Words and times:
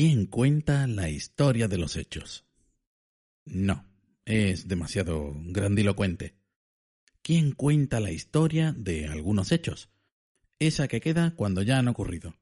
¿Quién 0.00 0.26
cuenta 0.26 0.86
la 0.86 1.10
historia 1.10 1.66
de 1.66 1.76
los 1.76 1.96
hechos? 1.96 2.46
No, 3.44 3.84
es 4.26 4.68
demasiado 4.68 5.34
grandilocuente. 5.36 6.36
¿Quién 7.20 7.50
cuenta 7.50 7.98
la 7.98 8.12
historia 8.12 8.72
de 8.78 9.08
algunos 9.08 9.50
hechos? 9.50 9.90
Esa 10.60 10.86
que 10.86 11.00
queda 11.00 11.34
cuando 11.34 11.62
ya 11.62 11.80
han 11.80 11.88
ocurrido. 11.88 12.36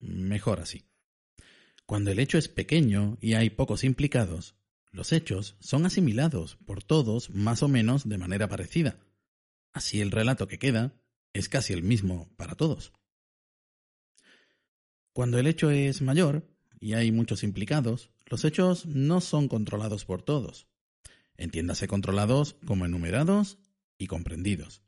Mejor 0.00 0.58
así. 0.58 0.86
Cuando 1.86 2.10
el 2.10 2.18
hecho 2.18 2.36
es 2.36 2.48
pequeño 2.48 3.16
y 3.20 3.34
hay 3.34 3.50
pocos 3.50 3.84
implicados, 3.84 4.56
los 4.90 5.12
hechos 5.12 5.56
son 5.60 5.86
asimilados 5.86 6.56
por 6.66 6.82
todos 6.82 7.30
más 7.30 7.62
o 7.62 7.68
menos 7.68 8.08
de 8.08 8.18
manera 8.18 8.48
parecida. 8.48 8.98
Así 9.72 10.00
el 10.00 10.10
relato 10.10 10.48
que 10.48 10.58
queda 10.58 11.00
es 11.32 11.48
casi 11.48 11.72
el 11.74 11.84
mismo 11.84 12.28
para 12.36 12.56
todos. 12.56 12.92
Cuando 15.12 15.38
el 15.38 15.46
hecho 15.46 15.70
es 15.70 16.02
mayor 16.02 16.57
y 16.80 16.94
hay 16.94 17.12
muchos 17.12 17.42
implicados, 17.42 18.10
los 18.26 18.44
hechos 18.44 18.86
no 18.86 19.20
son 19.20 19.48
controlados 19.48 20.04
por 20.04 20.22
todos. 20.22 20.68
Entiéndase 21.36 21.88
controlados 21.88 22.56
como 22.66 22.84
enumerados 22.84 23.58
y 23.96 24.06
comprendidos. 24.06 24.82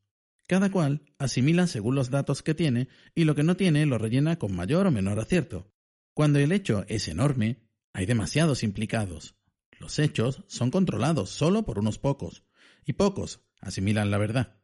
Cada 0.47 0.71
cual 0.71 1.03
asimila 1.19 1.67
según 1.67 1.95
los 1.95 2.11
datos 2.11 2.43
que 2.43 2.55
tiene 2.55 2.89
y 3.15 3.25
lo 3.25 3.35
que 3.35 3.45
no 3.45 3.57
tiene 3.57 3.87
lo 3.87 3.99
rellena 3.99 4.39
con 4.39 4.55
mayor 4.55 4.87
o 4.87 4.91
menor 4.91 5.21
acierto. 5.21 5.73
Cuando 6.13 6.39
el 6.41 6.53
hecho 6.53 6.85
es 6.89 7.07
enorme, 7.09 7.61
hay 7.93 8.07
demasiados 8.07 8.63
implicados. 8.63 9.37
Los 9.79 9.99
hechos 9.99 10.43
son 10.49 10.71
controlados 10.71 11.31
solo 11.31 11.65
por 11.65 11.79
unos 11.79 11.99
pocos, 11.99 12.43
y 12.85 12.95
pocos 12.95 13.41
asimilan 13.61 14.11
la 14.11 14.19
verdad. 14.19 14.61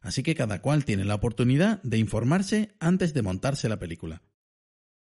Así 0.00 0.22
que 0.22 0.34
cada 0.34 0.60
cual 0.60 0.84
tiene 0.84 1.04
la 1.04 1.14
oportunidad 1.14 1.80
de 1.82 1.98
informarse 1.98 2.74
antes 2.78 3.14
de 3.14 3.22
montarse 3.22 3.68
la 3.68 3.78
película. 3.78 4.22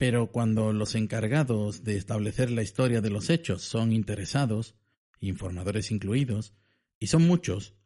Pero 0.03 0.33
cuando 0.33 0.73
los 0.73 0.97
encargados 0.97 1.85
de 1.85 1.97
establecer 1.97 2.51
la 2.51 2.65
historia 2.65 3.01
de 3.01 3.09
los 3.09 3.31
hechos 3.31 3.63
son 3.63 3.93
interesados, 3.93 4.75
informadores 5.21 5.93
incluidos, 5.93 6.55
y 6.99 7.07
son 7.07 7.23
muchos, 7.23 7.77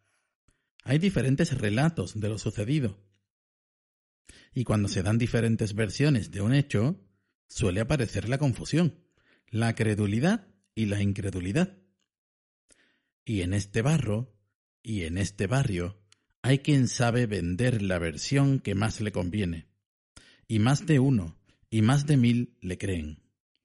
hay 0.82 0.98
diferentes 0.98 1.52
relatos 1.58 2.18
de 2.18 2.30
lo 2.30 2.38
sucedido. 2.38 2.98
Y 4.54 4.64
cuando 4.64 4.88
se 4.88 5.02
dan 5.02 5.18
diferentes 5.18 5.74
versiones 5.74 6.30
de 6.30 6.40
un 6.40 6.54
hecho, 6.54 6.98
suele 7.50 7.82
aparecer 7.82 8.30
la 8.30 8.38
confusión, 8.38 8.98
la 9.50 9.74
credulidad 9.74 10.48
y 10.74 10.86
la 10.86 11.02
incredulidad. 11.02 11.76
Y 13.26 13.42
en 13.42 13.52
este 13.52 13.82
barro, 13.82 14.34
y 14.82 15.02
en 15.02 15.18
este 15.18 15.46
barrio, 15.46 16.00
hay 16.40 16.60
quien 16.60 16.88
sabe 16.88 17.26
vender 17.26 17.82
la 17.82 17.98
versión 17.98 18.58
que 18.58 18.74
más 18.74 19.02
le 19.02 19.12
conviene. 19.12 19.68
Y 20.48 20.60
más 20.60 20.86
de 20.86 20.98
uno, 20.98 21.36
y 21.70 21.82
más 21.82 22.06
de 22.06 22.16
mil 22.16 22.56
le 22.60 22.78
creen. 22.78 23.22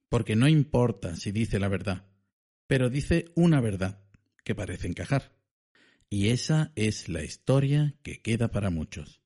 Porque 0.08 0.36
no 0.36 0.48
importa 0.48 1.16
si 1.16 1.32
dice 1.32 1.58
la 1.58 1.68
verdad, 1.68 2.06
pero 2.66 2.90
dice 2.90 3.32
una 3.34 3.60
verdad 3.60 4.04
que 4.44 4.54
parece 4.54 4.88
encajar. 4.88 5.32
Y 6.08 6.28
esa 6.28 6.72
es 6.76 7.08
la 7.08 7.22
historia 7.22 7.94
que 8.02 8.20
queda 8.20 8.50
para 8.50 8.70
muchos. 8.70 9.22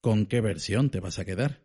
¿Con 0.00 0.26
qué 0.26 0.40
versión 0.40 0.90
te 0.90 0.98
vas 0.98 1.20
a 1.20 1.24
quedar? 1.24 1.64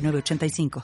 906985. 0.00 0.70